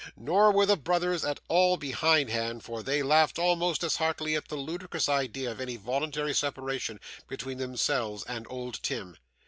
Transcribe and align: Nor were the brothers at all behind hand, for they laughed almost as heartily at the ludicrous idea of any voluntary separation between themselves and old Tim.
Nor 0.17 0.51
were 0.51 0.65
the 0.65 0.77
brothers 0.77 1.23
at 1.23 1.39
all 1.47 1.77
behind 1.77 2.31
hand, 2.31 2.63
for 2.63 2.81
they 2.81 3.03
laughed 3.03 3.37
almost 3.37 3.83
as 3.83 3.97
heartily 3.97 4.33
at 4.35 4.47
the 4.47 4.55
ludicrous 4.55 5.07
idea 5.07 5.51
of 5.51 5.61
any 5.61 5.75
voluntary 5.75 6.33
separation 6.33 6.99
between 7.27 7.59
themselves 7.59 8.23
and 8.23 8.47
old 8.49 8.81
Tim. 8.81 9.15